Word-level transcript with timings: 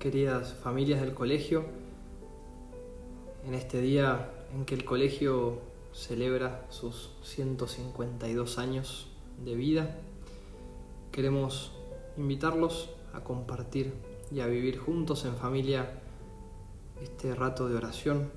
queridas 0.00 0.54
familias 0.54 1.02
del 1.02 1.12
colegio, 1.12 1.62
en 3.46 3.52
este 3.52 3.82
día 3.82 4.30
en 4.54 4.64
que 4.64 4.74
el 4.74 4.86
colegio 4.86 5.58
celebra 5.92 6.64
sus 6.70 7.10
152 7.22 8.56
años 8.56 9.08
de 9.44 9.54
vida, 9.54 9.98
queremos 11.12 11.72
invitarlos 12.16 12.88
a 13.12 13.22
compartir 13.22 13.92
y 14.32 14.40
a 14.40 14.46
vivir 14.46 14.78
juntos 14.78 15.26
en 15.26 15.36
familia 15.36 16.00
este 17.02 17.34
rato 17.34 17.68
de 17.68 17.74
oración 17.76 18.30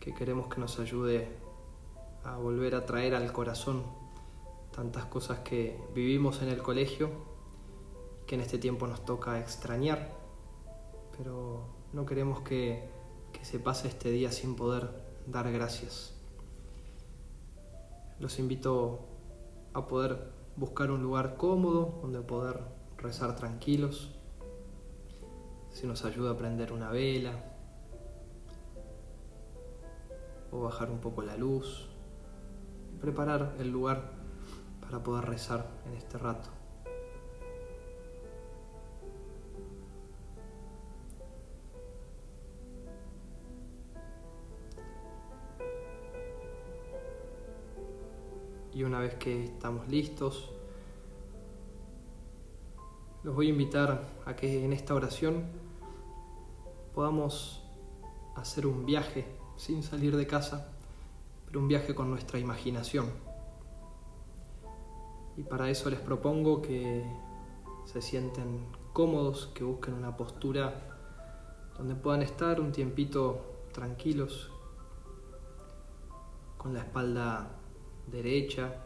que 0.00 0.12
queremos 0.14 0.48
que 0.52 0.60
nos 0.60 0.80
ayude 0.80 1.28
a 2.24 2.36
volver 2.36 2.74
a 2.74 2.84
traer 2.84 3.14
al 3.14 3.32
corazón 3.32 3.84
tantas 4.74 5.04
cosas 5.04 5.38
que 5.40 5.78
vivimos 5.94 6.42
en 6.42 6.48
el 6.48 6.58
colegio 6.58 7.37
que 8.28 8.34
en 8.34 8.42
este 8.42 8.58
tiempo 8.58 8.86
nos 8.86 9.06
toca 9.06 9.40
extrañar, 9.40 10.12
pero 11.16 11.64
no 11.94 12.04
queremos 12.04 12.42
que, 12.42 12.86
que 13.32 13.42
se 13.44 13.58
pase 13.58 13.88
este 13.88 14.10
día 14.10 14.30
sin 14.30 14.54
poder 14.54 14.90
dar 15.26 15.50
gracias. 15.50 16.14
Los 18.20 18.38
invito 18.38 19.08
a 19.72 19.86
poder 19.86 20.30
buscar 20.56 20.90
un 20.90 21.02
lugar 21.02 21.38
cómodo 21.38 22.00
donde 22.02 22.20
poder 22.20 22.60
rezar 22.98 23.34
tranquilos. 23.34 24.14
Si 25.70 25.86
nos 25.86 26.04
ayuda 26.04 26.32
a 26.32 26.36
prender 26.36 26.72
una 26.74 26.90
vela 26.90 27.32
o 30.50 30.60
bajar 30.60 30.90
un 30.90 30.98
poco 30.98 31.22
la 31.22 31.36
luz. 31.36 31.88
Preparar 33.00 33.56
el 33.58 33.70
lugar 33.70 34.10
para 34.82 35.02
poder 35.02 35.24
rezar 35.24 35.66
en 35.86 35.94
este 35.94 36.18
rato. 36.18 36.50
Y 48.78 48.84
una 48.84 49.00
vez 49.00 49.16
que 49.16 49.42
estamos 49.42 49.88
listos, 49.88 50.52
los 53.24 53.34
voy 53.34 53.48
a 53.48 53.50
invitar 53.50 54.08
a 54.24 54.36
que 54.36 54.64
en 54.64 54.72
esta 54.72 54.94
oración 54.94 55.46
podamos 56.94 57.64
hacer 58.36 58.68
un 58.68 58.86
viaje 58.86 59.26
sin 59.56 59.82
salir 59.82 60.16
de 60.16 60.28
casa, 60.28 60.68
pero 61.44 61.58
un 61.58 61.66
viaje 61.66 61.92
con 61.92 62.08
nuestra 62.08 62.38
imaginación. 62.38 63.06
Y 65.36 65.42
para 65.42 65.68
eso 65.70 65.90
les 65.90 65.98
propongo 65.98 66.62
que 66.62 67.04
se 67.84 68.00
sienten 68.00 68.64
cómodos, 68.92 69.50
que 69.54 69.64
busquen 69.64 69.94
una 69.94 70.16
postura 70.16 70.96
donde 71.76 71.96
puedan 71.96 72.22
estar 72.22 72.60
un 72.60 72.70
tiempito 72.70 73.40
tranquilos, 73.72 74.52
con 76.56 76.74
la 76.74 76.78
espalda 76.78 77.57
derecha, 78.10 78.84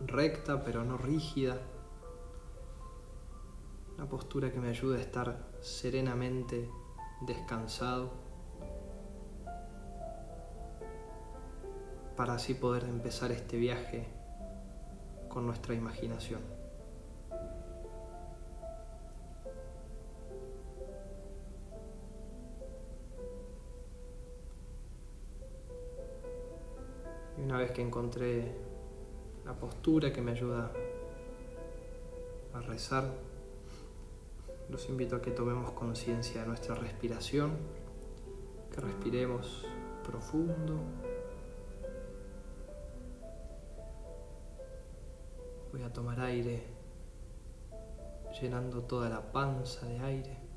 recta 0.00 0.62
pero 0.64 0.84
no 0.84 0.96
rígida. 0.96 1.58
Una 3.96 4.08
postura 4.08 4.52
que 4.52 4.60
me 4.60 4.68
ayude 4.68 4.98
a 4.98 5.00
estar 5.00 5.48
serenamente 5.60 6.70
descansado 7.26 8.12
para 12.16 12.34
así 12.34 12.54
poder 12.54 12.84
empezar 12.84 13.30
este 13.32 13.56
viaje 13.56 14.08
con 15.28 15.46
nuestra 15.46 15.74
imaginación. 15.74 16.57
Una 27.48 27.56
vez 27.56 27.70
que 27.70 27.80
encontré 27.80 28.44
la 29.46 29.54
postura 29.54 30.12
que 30.12 30.20
me 30.20 30.32
ayuda 30.32 30.70
a 32.52 32.60
rezar, 32.60 33.10
los 34.68 34.86
invito 34.90 35.16
a 35.16 35.22
que 35.22 35.30
tomemos 35.30 35.70
conciencia 35.72 36.42
de 36.42 36.46
nuestra 36.46 36.74
respiración, 36.74 37.56
que 38.70 38.82
respiremos 38.82 39.64
profundo. 40.04 40.78
Voy 45.72 45.82
a 45.84 45.90
tomar 45.90 46.20
aire 46.20 46.66
llenando 48.42 48.82
toda 48.82 49.08
la 49.08 49.32
panza 49.32 49.86
de 49.86 49.98
aire. 50.00 50.47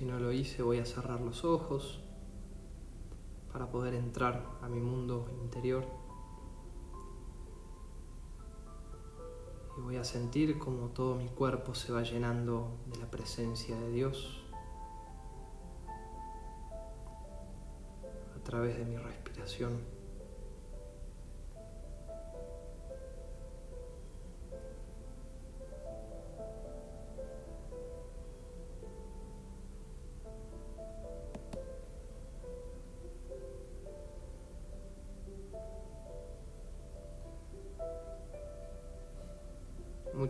Si 0.00 0.06
no 0.06 0.18
lo 0.18 0.32
hice, 0.32 0.62
voy 0.62 0.78
a 0.78 0.86
cerrar 0.86 1.20
los 1.20 1.44
ojos 1.44 2.00
para 3.52 3.70
poder 3.70 3.92
entrar 3.92 4.46
a 4.62 4.66
mi 4.66 4.80
mundo 4.80 5.28
interior. 5.42 5.84
Y 9.76 9.80
voy 9.82 9.96
a 9.96 10.04
sentir 10.04 10.58
como 10.58 10.88
todo 10.88 11.16
mi 11.16 11.28
cuerpo 11.28 11.74
se 11.74 11.92
va 11.92 12.02
llenando 12.02 12.78
de 12.86 12.96
la 12.96 13.10
presencia 13.10 13.78
de 13.78 13.90
Dios 13.90 14.42
a 18.34 18.42
través 18.42 18.78
de 18.78 18.86
mi 18.86 18.96
respiración. 18.96 19.99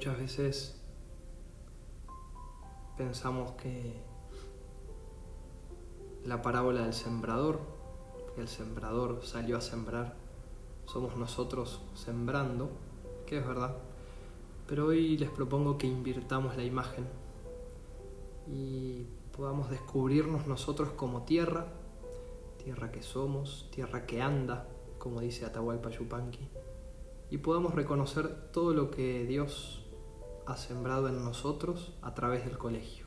Muchas 0.00 0.18
veces 0.18 0.80
pensamos 2.96 3.52
que 3.60 4.02
la 6.24 6.40
parábola 6.40 6.84
del 6.84 6.94
sembrador, 6.94 7.60
el 8.38 8.48
sembrador 8.48 9.20
salió 9.22 9.58
a 9.58 9.60
sembrar, 9.60 10.16
somos 10.86 11.18
nosotros 11.18 11.82
sembrando, 11.92 12.70
que 13.26 13.40
es 13.40 13.46
verdad, 13.46 13.76
pero 14.66 14.86
hoy 14.86 15.18
les 15.18 15.28
propongo 15.28 15.76
que 15.76 15.86
invirtamos 15.86 16.56
la 16.56 16.64
imagen 16.64 17.06
y 18.46 19.04
podamos 19.36 19.68
descubrirnos 19.68 20.46
nosotros 20.46 20.92
como 20.92 21.24
tierra, 21.24 21.66
tierra 22.64 22.90
que 22.90 23.02
somos, 23.02 23.68
tierra 23.70 24.06
que 24.06 24.22
anda, 24.22 24.66
como 24.96 25.20
dice 25.20 25.44
Atahualpa 25.44 25.90
Yupanqui, 25.90 26.48
y 27.28 27.36
podamos 27.36 27.74
reconocer 27.74 28.50
todo 28.50 28.72
lo 28.72 28.90
que 28.90 29.26
Dios 29.26 29.79
ha 30.46 30.56
sembrado 30.56 31.08
en 31.08 31.24
nosotros 31.24 31.94
a 32.02 32.14
través 32.14 32.44
del 32.44 32.58
colegio. 32.58 33.06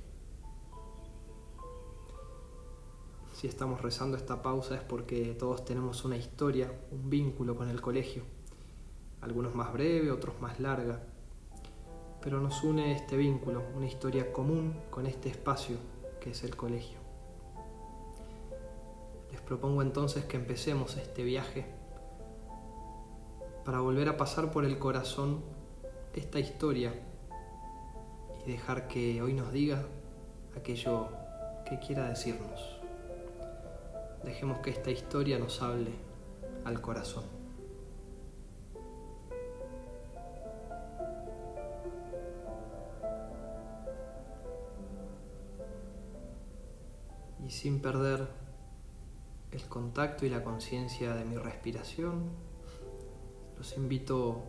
Si 3.33 3.47
estamos 3.47 3.81
rezando 3.81 4.15
esta 4.15 4.41
pausa 4.41 4.75
es 4.75 4.81
porque 4.81 5.35
todos 5.37 5.65
tenemos 5.65 6.05
una 6.05 6.15
historia, 6.15 6.71
un 6.91 7.09
vínculo 7.09 7.55
con 7.55 7.69
el 7.69 7.81
colegio, 7.81 8.23
algunos 9.21 9.53
más 9.55 9.73
breve, 9.73 10.11
otros 10.11 10.39
más 10.39 10.59
larga, 10.59 11.03
pero 12.21 12.39
nos 12.39 12.63
une 12.63 12.93
este 12.93 13.17
vínculo, 13.17 13.63
una 13.75 13.87
historia 13.87 14.31
común 14.31 14.79
con 14.89 15.07
este 15.07 15.29
espacio 15.29 15.75
que 16.21 16.31
es 16.31 16.43
el 16.43 16.55
colegio. 16.55 16.99
Les 19.31 19.41
propongo 19.41 19.81
entonces 19.81 20.23
que 20.25 20.37
empecemos 20.37 20.95
este 20.95 21.23
viaje 21.23 21.65
para 23.65 23.79
volver 23.79 24.07
a 24.07 24.15
pasar 24.15 24.51
por 24.51 24.63
el 24.63 24.77
corazón 24.77 25.41
esta 26.13 26.39
historia 26.39 26.93
y 28.45 28.51
dejar 28.51 28.87
que 28.87 29.21
hoy 29.21 29.33
nos 29.33 29.51
diga 29.51 29.83
aquello 30.55 31.09
que 31.65 31.79
quiera 31.79 32.09
decirnos. 32.09 32.79
Dejemos 34.23 34.59
que 34.59 34.69
esta 34.69 34.91
historia 34.91 35.39
nos 35.39 35.61
hable 35.61 35.91
al 36.65 36.81
corazón. 36.81 37.23
Y 47.45 47.49
sin 47.49 47.81
perder 47.81 48.27
el 49.51 49.63
contacto 49.67 50.25
y 50.25 50.29
la 50.29 50.43
conciencia 50.43 51.13
de 51.13 51.25
mi 51.25 51.35
respiración, 51.35 52.29
los 53.57 53.75
invito 53.77 54.43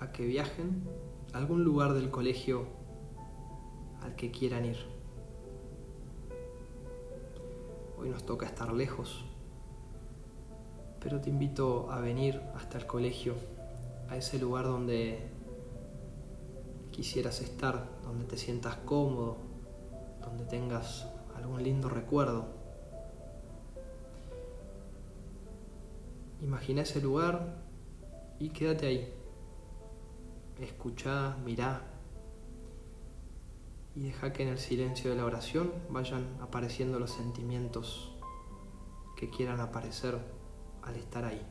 a 0.00 0.12
que 0.12 0.24
viajen 0.24 0.82
algún 1.34 1.62
lugar 1.62 1.92
del 1.92 2.10
colegio 2.10 2.64
al 4.00 4.16
que 4.16 4.30
quieran 4.30 4.64
ir. 4.64 4.78
Hoy 7.98 8.08
nos 8.08 8.24
toca 8.24 8.46
estar 8.46 8.72
lejos, 8.72 9.26
pero 11.00 11.20
te 11.20 11.28
invito 11.28 11.90
a 11.92 12.00
venir 12.00 12.40
hasta 12.56 12.78
el 12.78 12.86
colegio, 12.86 13.34
a 14.08 14.16
ese 14.16 14.38
lugar 14.38 14.64
donde 14.64 15.28
quisieras 16.90 17.42
estar, 17.42 18.00
donde 18.02 18.24
te 18.24 18.38
sientas 18.38 18.76
cómodo, 18.76 19.36
donde 20.22 20.44
tengas 20.46 21.06
algún 21.36 21.62
lindo 21.62 21.90
recuerdo. 21.90 22.46
Imagina 26.40 26.82
ese 26.82 27.02
lugar 27.02 27.62
y 28.38 28.48
quédate 28.48 28.86
ahí. 28.86 29.19
Escucha, 30.60 31.36
mirá 31.44 31.90
y 33.94 34.02
deja 34.02 34.32
que 34.32 34.42
en 34.44 34.50
el 34.50 34.58
silencio 34.58 35.10
de 35.10 35.16
la 35.16 35.24
oración 35.24 35.72
vayan 35.90 36.36
apareciendo 36.40 36.98
los 36.98 37.10
sentimientos 37.10 38.12
que 39.16 39.28
quieran 39.30 39.60
aparecer 39.60 40.18
al 40.82 40.96
estar 40.96 41.24
ahí. 41.24 41.44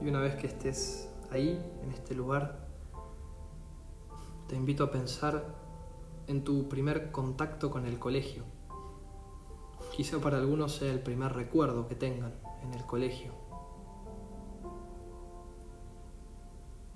Y 0.00 0.08
una 0.08 0.20
vez 0.20 0.36
que 0.36 0.46
estés 0.46 1.10
ahí, 1.30 1.62
en 1.82 1.90
este 1.92 2.14
lugar, 2.14 2.66
te 4.48 4.56
invito 4.56 4.84
a 4.84 4.90
pensar 4.90 5.54
en 6.26 6.42
tu 6.42 6.68
primer 6.68 7.12
contacto 7.12 7.70
con 7.70 7.84
el 7.86 7.98
colegio. 7.98 8.44
Quizá 9.94 10.18
para 10.18 10.38
algunos 10.38 10.76
sea 10.76 10.90
el 10.90 11.00
primer 11.00 11.32
recuerdo 11.32 11.86
que 11.86 11.94
tengan 11.94 12.34
en 12.62 12.72
el 12.72 12.86
colegio. 12.86 13.32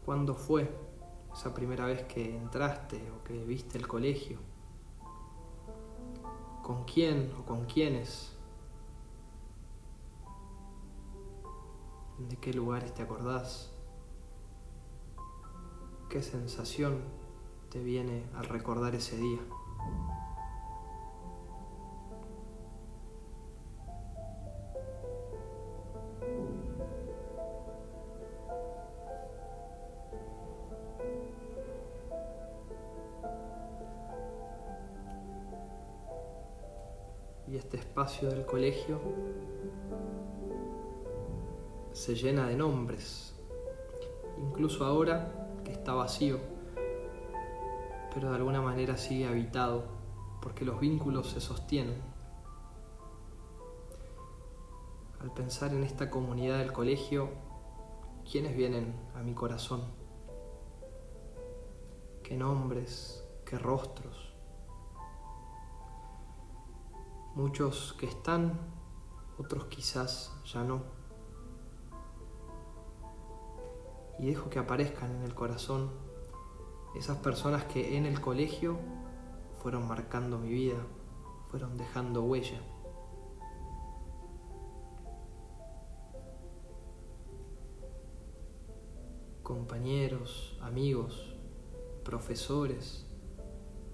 ¿Cuándo 0.05 0.35
fue 0.35 0.71
esa 1.33 1.53
primera 1.53 1.87
vez 1.87 2.05
que 2.05 2.37
entraste 2.37 3.11
o 3.11 3.25
que 3.25 3.45
viste 3.45 3.77
el 3.77 3.87
colegio? 3.87 4.39
¿Con 6.63 6.85
quién 6.85 7.33
o 7.39 7.45
con 7.45 7.67
quiénes? 7.67 8.34
¿De 12.29 12.37
qué 12.39 12.55
lugares 12.55 12.95
te 12.95 13.03
acordás? 13.03 13.71
¿Qué 16.09 16.23
sensación 16.23 17.03
te 17.71 17.83
viene 17.83 18.25
al 18.35 18.47
recordar 18.47 18.95
ese 18.95 19.17
día? 19.19 19.41
Y 37.47 37.57
este 37.57 37.77
espacio 37.77 38.31
del 38.31 38.47
colegio 38.47 38.99
se 42.05 42.15
llena 42.15 42.47
de 42.47 42.55
nombres, 42.55 43.35
incluso 44.37 44.85
ahora 44.85 45.49
que 45.65 45.73
está 45.73 45.95
vacío, 45.95 46.39
pero 48.13 48.29
de 48.29 48.37
alguna 48.37 48.61
manera 48.61 48.99
sigue 48.99 49.27
habitado, 49.27 49.85
porque 50.43 50.67
los 50.67 50.79
vínculos 50.79 51.31
se 51.31 51.41
sostienen. 51.41 52.03
Al 55.19 55.33
pensar 55.33 55.73
en 55.73 55.83
esta 55.83 56.11
comunidad 56.11 56.59
del 56.59 56.75
colegio, 56.75 57.31
¿quiénes 58.31 58.55
vienen 58.55 58.95
a 59.15 59.23
mi 59.23 59.33
corazón? 59.33 59.85
¿Qué 62.23 62.37
nombres? 62.37 63.27
¿Qué 63.47 63.57
rostros? 63.57 64.35
Muchos 67.35 67.97
que 67.99 68.05
están, 68.05 68.61
otros 69.39 69.65
quizás 69.69 70.35
ya 70.45 70.63
no. 70.63 71.04
Y 74.25 74.29
dejo 74.29 74.49
que 74.49 74.59
aparezcan 74.59 75.15
en 75.17 75.23
el 75.23 75.35
corazón 75.35 75.91
esas 76.95 77.19
personas 77.19 77.65
que 77.65 77.99
en 77.99 78.07
el 78.07 78.23
colegio 78.23 78.79
fueron 79.63 79.87
marcando 79.87 80.39
mi 80.39 80.49
vida, 80.49 80.79
fueron 81.51 81.77
dejando 81.77 82.23
huella. 82.23 82.59
Compañeros, 89.43 90.59
amigos, 90.63 91.37
profesores, 92.03 93.05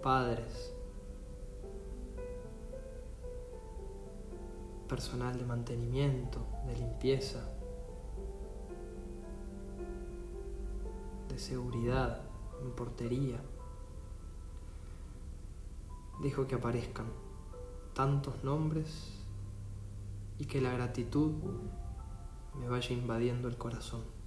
padres, 0.00 0.72
personal 4.86 5.36
de 5.36 5.44
mantenimiento, 5.44 6.46
de 6.68 6.76
limpieza, 6.76 7.50
seguridad, 11.40 12.22
en 12.62 12.70
portería. 12.72 13.40
Dejo 16.22 16.46
que 16.46 16.54
aparezcan 16.54 17.06
tantos 17.94 18.44
nombres 18.44 19.24
y 20.38 20.44
que 20.44 20.60
la 20.60 20.72
gratitud 20.72 21.32
me 22.58 22.68
vaya 22.68 22.94
invadiendo 22.94 23.48
el 23.48 23.56
corazón. 23.56 24.19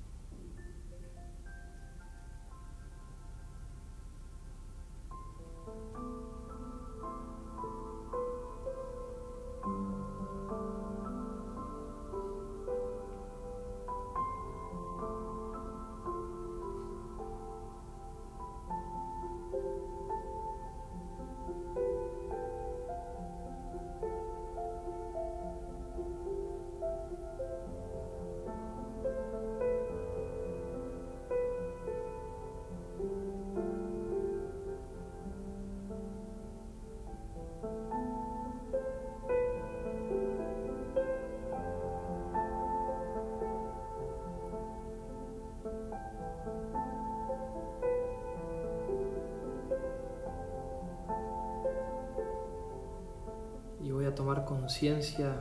Conciencia 54.64 55.36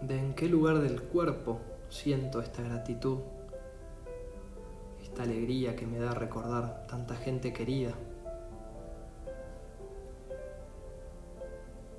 de 0.00 0.18
en 0.18 0.32
qué 0.32 0.48
lugar 0.48 0.80
del 0.80 1.02
cuerpo 1.02 1.60
siento 1.90 2.40
esta 2.40 2.62
gratitud, 2.62 3.18
esta 5.02 5.24
alegría 5.24 5.76
que 5.76 5.86
me 5.86 5.98
da 5.98 6.14
recordar 6.14 6.86
tanta 6.86 7.16
gente 7.16 7.52
querida. 7.52 7.92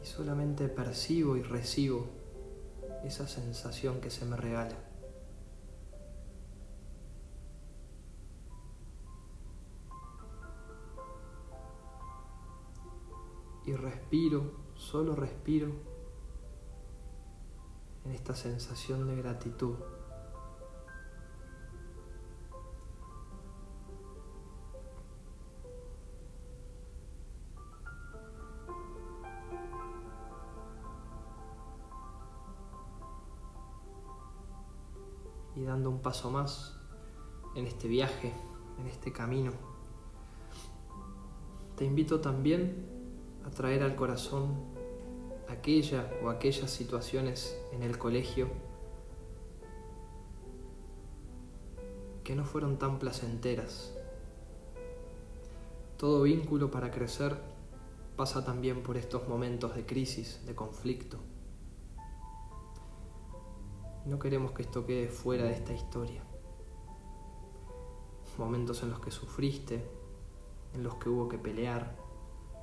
Y 0.01 0.05
solamente 0.07 0.67
percibo 0.67 1.37
y 1.37 1.43
recibo 1.43 2.07
esa 3.03 3.27
sensación 3.27 4.01
que 4.01 4.09
se 4.09 4.25
me 4.25 4.35
regala. 4.35 4.75
Y 13.67 13.73
respiro 13.73 14.62
solo 14.83 15.15
respiro 15.15 15.71
en 18.05 18.11
esta 18.11 18.35
sensación 18.35 19.07
de 19.07 19.15
gratitud. 19.15 19.75
Y 35.55 35.63
dando 35.63 35.89
un 35.89 36.01
paso 36.01 36.29
más 36.29 36.77
en 37.55 37.67
este 37.67 37.87
viaje, 37.87 38.33
en 38.79 38.87
este 38.87 39.13
camino 39.13 39.51
te 41.75 41.85
invito 41.85 42.19
también 42.21 42.85
a 43.45 43.49
traer 43.49 43.83
al 43.83 43.95
corazón 43.95 44.72
aquella 45.53 46.11
o 46.23 46.29
aquellas 46.29 46.69
situaciones 46.69 47.57
en 47.71 47.83
el 47.83 47.97
colegio 47.97 48.49
que 52.23 52.35
no 52.35 52.45
fueron 52.45 52.77
tan 52.77 52.99
placenteras. 52.99 53.93
Todo 55.97 56.23
vínculo 56.23 56.71
para 56.71 56.91
crecer 56.91 57.37
pasa 58.15 58.43
también 58.43 58.83
por 58.83 58.97
estos 58.97 59.27
momentos 59.27 59.75
de 59.75 59.85
crisis, 59.85 60.45
de 60.45 60.55
conflicto. 60.55 61.17
No 64.05 64.19
queremos 64.19 64.51
que 64.51 64.63
esto 64.63 64.85
quede 64.85 65.07
fuera 65.07 65.45
de 65.45 65.53
esta 65.53 65.73
historia. 65.73 66.23
Momentos 68.37 68.81
en 68.83 68.89
los 68.89 68.99
que 68.99 69.11
sufriste, 69.11 69.85
en 70.73 70.83
los 70.83 70.95
que 70.95 71.07
hubo 71.07 71.29
que 71.29 71.37
pelear, 71.37 71.95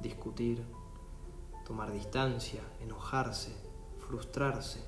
discutir, 0.02 0.64
tomar 1.70 1.92
distancia, 1.92 2.62
enojarse, 2.80 3.52
frustrarse. 4.00 4.80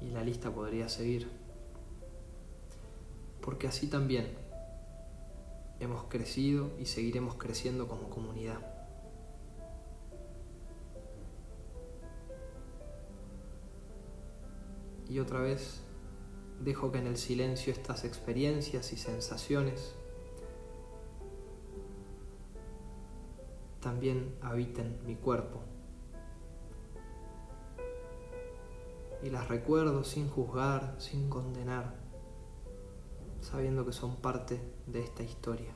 Y 0.00 0.10
la 0.10 0.24
lista 0.24 0.52
podría 0.52 0.88
seguir. 0.88 1.30
Porque 3.40 3.68
así 3.68 3.86
también 3.86 4.26
hemos 5.78 6.06
crecido 6.06 6.72
y 6.80 6.86
seguiremos 6.86 7.36
creciendo 7.36 7.86
como 7.86 8.10
comunidad. 8.10 8.58
Y 15.08 15.20
otra 15.20 15.38
vez 15.42 15.80
dejo 16.60 16.90
que 16.90 16.98
en 16.98 17.06
el 17.06 17.18
silencio 17.18 17.72
estas 17.72 18.02
experiencias 18.04 18.92
y 18.92 18.96
sensaciones 18.96 19.94
también 23.86 24.36
habiten 24.42 24.98
mi 25.06 25.14
cuerpo. 25.14 25.60
Y 29.22 29.30
las 29.30 29.46
recuerdo 29.46 30.02
sin 30.02 30.28
juzgar, 30.28 30.96
sin 30.98 31.30
condenar, 31.30 31.94
sabiendo 33.40 33.86
que 33.86 33.92
son 33.92 34.16
parte 34.16 34.60
de 34.88 35.04
esta 35.04 35.22
historia. 35.22 35.72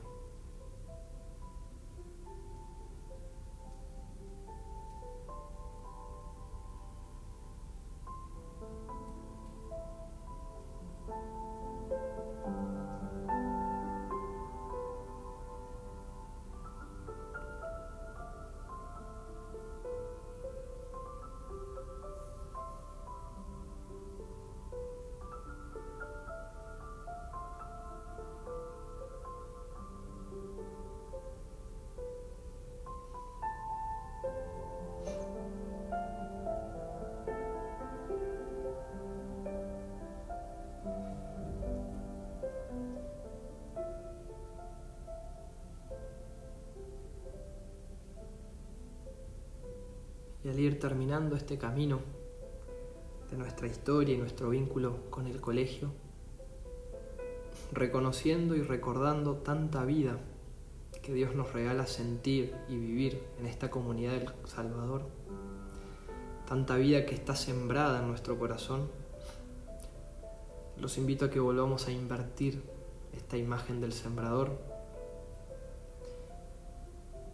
Al 50.51 50.59
ir 50.59 50.79
terminando 50.79 51.37
este 51.37 51.57
camino 51.57 52.01
de 53.29 53.37
nuestra 53.37 53.67
historia 53.67 54.15
y 54.15 54.17
nuestro 54.17 54.49
vínculo 54.49 55.09
con 55.09 55.25
el 55.25 55.39
colegio, 55.39 55.93
reconociendo 57.71 58.57
y 58.57 58.61
recordando 58.61 59.37
tanta 59.37 59.85
vida 59.85 60.17
que 61.01 61.13
Dios 61.13 61.35
nos 61.35 61.53
regala 61.53 61.87
sentir 61.87 62.53
y 62.67 62.75
vivir 62.75 63.23
en 63.39 63.45
esta 63.45 63.71
comunidad 63.71 64.11
del 64.11 64.29
Salvador, 64.43 65.07
tanta 66.45 66.75
vida 66.75 67.05
que 67.05 67.15
está 67.15 67.33
sembrada 67.37 67.99
en 67.99 68.09
nuestro 68.09 68.37
corazón, 68.37 68.89
los 70.77 70.97
invito 70.97 71.25
a 71.25 71.29
que 71.29 71.39
volvamos 71.39 71.87
a 71.87 71.91
invertir 71.91 72.61
esta 73.13 73.37
imagen 73.37 73.79
del 73.79 73.93
sembrador 73.93 74.59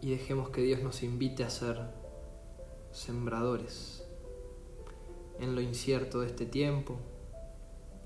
y 0.00 0.10
dejemos 0.10 0.50
que 0.50 0.62
Dios 0.62 0.80
nos 0.84 1.02
invite 1.02 1.42
a 1.42 1.50
ser 1.50 1.97
sembradores 2.98 4.04
en 5.38 5.54
lo 5.54 5.60
incierto 5.60 6.20
de 6.20 6.26
este 6.26 6.46
tiempo, 6.46 6.96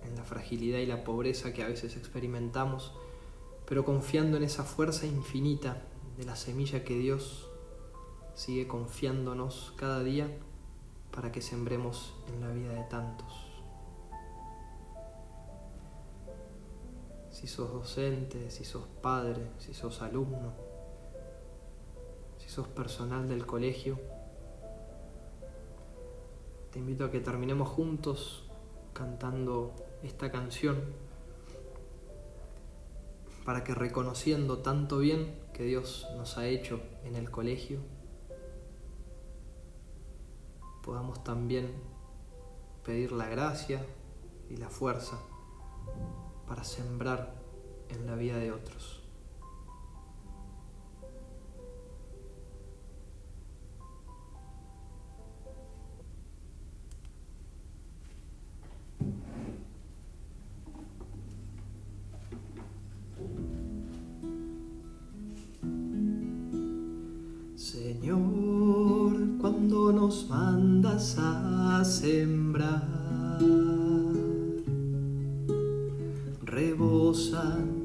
en 0.04 0.14
la 0.16 0.24
fragilidad 0.24 0.78
y 0.78 0.86
la 0.86 1.02
pobreza 1.04 1.52
que 1.52 1.62
a 1.62 1.68
veces 1.68 1.96
experimentamos, 1.96 2.92
pero 3.66 3.84
confiando 3.84 4.36
en 4.36 4.42
esa 4.42 4.64
fuerza 4.64 5.06
infinita 5.06 5.82
de 6.18 6.24
la 6.24 6.36
semilla 6.36 6.84
que 6.84 6.98
Dios 6.98 7.48
sigue 8.34 8.66
confiándonos 8.68 9.72
cada 9.76 10.02
día 10.02 10.28
para 11.10 11.32
que 11.32 11.40
sembremos 11.40 12.14
en 12.28 12.40
la 12.40 12.50
vida 12.50 12.72
de 12.72 12.84
tantos. 12.84 13.32
Si 17.30 17.46
sos 17.46 17.72
docente, 17.72 18.50
si 18.50 18.64
sos 18.64 18.86
padre, 19.00 19.50
si 19.58 19.72
sos 19.72 20.02
alumno, 20.02 20.52
si 22.36 22.48
sos 22.50 22.68
personal 22.68 23.28
del 23.28 23.46
colegio, 23.46 23.98
te 26.72 26.78
invito 26.78 27.04
a 27.04 27.10
que 27.10 27.20
terminemos 27.20 27.68
juntos 27.68 28.44
cantando 28.94 29.74
esta 30.02 30.32
canción 30.32 30.76
para 33.44 33.62
que 33.62 33.74
reconociendo 33.74 34.58
tanto 34.58 34.98
bien 34.98 35.38
que 35.52 35.64
Dios 35.64 36.06
nos 36.16 36.38
ha 36.38 36.46
hecho 36.46 36.80
en 37.04 37.16
el 37.16 37.30
colegio, 37.30 37.80
podamos 40.82 41.22
también 41.22 41.74
pedir 42.84 43.12
la 43.12 43.28
gracia 43.28 43.84
y 44.48 44.56
la 44.56 44.70
fuerza 44.70 45.18
para 46.46 46.64
sembrar 46.64 47.34
en 47.90 48.06
la 48.06 48.14
vida 48.14 48.38
de 48.38 48.50
otros. 48.50 49.01
Nos 70.02 70.26
mandas 70.28 71.16
a 71.16 71.84
sembrar. 71.84 73.38
Rebosan 76.44 77.84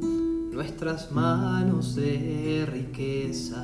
nuestras 0.51 1.11
manos 1.11 1.93
de 1.93 2.65
riqueza. 2.71 3.63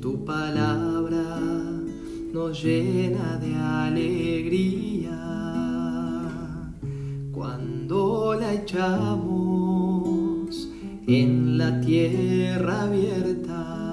Tu 0.00 0.24
palabra 0.24 1.40
nos 2.32 2.62
llena 2.62 3.36
de 3.38 3.56
alegría 3.56 5.20
cuando 7.32 8.36
la 8.40 8.52
echamos 8.54 9.88
en 11.08 11.58
la 11.58 11.80
tierra 11.80 12.82
abierta. 12.82 13.83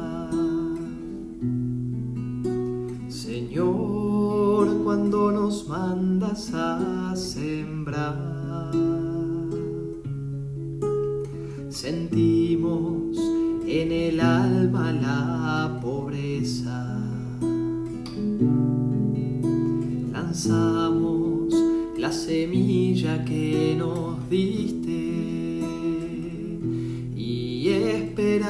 Y 27.16 27.68
esperamos 27.68 28.50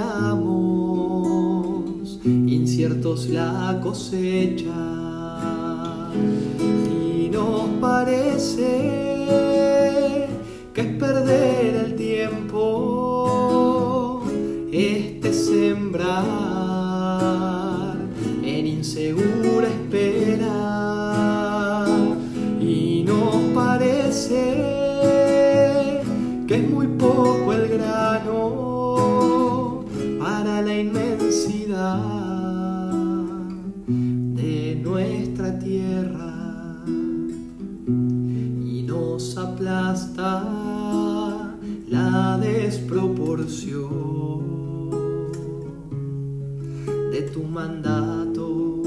inciertos 2.23 3.27
la 3.29 3.79
cosecha. 3.81 4.69
Y 6.93 7.29
nos 7.29 7.67
parece 7.79 9.00
de 33.87 34.79
nuestra 34.83 35.57
tierra 35.59 36.83
y 37.87 38.83
nos 38.87 39.37
aplasta 39.37 40.47
la 41.89 42.39
desproporción 42.41 44.89
de 47.11 47.21
tu 47.33 47.43
mandato 47.43 48.81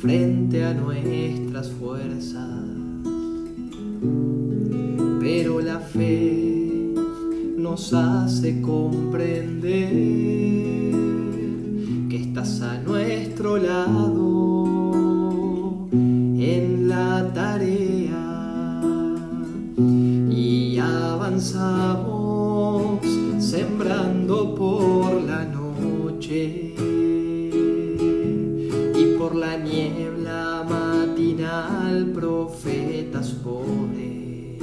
frente 0.00 0.64
a 0.64 0.74
nuestras 0.74 1.70
fuerzas. 1.70 2.64
Pero 5.20 5.60
la 5.60 5.80
fe 5.80 6.94
nos 7.56 7.92
hace 7.94 8.60
comprender 8.60 8.93
estás 12.34 12.62
a 12.62 12.78
nuestro 12.78 13.56
lado 13.58 14.66
en 15.92 16.88
la 16.88 17.30
tarea. 17.32 18.80
Y 20.30 20.76
avanzamos 20.78 22.18
sembrando 23.38 24.52
por 24.56 25.22
la 25.22 25.44
noche 25.44 26.74
la 29.34 29.56
niebla 29.56 30.64
matinal 30.68 32.12
profetas 32.14 33.30
pobres, 33.30 34.58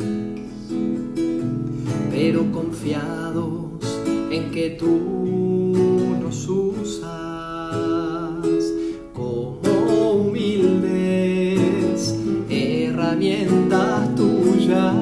pero 2.09 2.51
confiados 2.51 3.83
en 4.31 4.51
que 4.51 4.69
tú 4.79 5.20
tuyas 14.71 14.95
y 14.95 15.00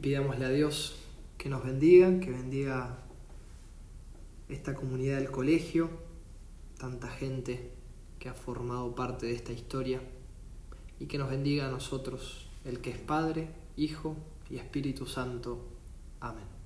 pidámosle 0.00 0.46
a 0.46 0.50
Dios 0.50 0.96
que 1.36 1.48
nos 1.48 1.64
bendiga, 1.64 2.20
que 2.20 2.30
bendiga 2.30 2.98
esta 4.48 4.74
comunidad 4.74 5.18
del 5.18 5.30
colegio, 5.30 5.90
tanta 6.78 7.08
gente 7.08 7.70
que 8.18 8.28
ha 8.28 8.34
formado 8.34 8.94
parte 8.94 9.26
de 9.26 9.34
esta 9.34 9.52
historia 9.52 10.00
y 10.98 11.06
que 11.06 11.18
nos 11.18 11.30
bendiga 11.30 11.66
a 11.66 11.70
nosotros, 11.70 12.48
el 12.64 12.80
que 12.80 12.90
es 12.90 12.98
Padre, 12.98 13.48
Hijo 13.76 14.16
y 14.50 14.56
Espíritu 14.56 15.06
Santo. 15.06 15.66
Amén. 16.20 16.59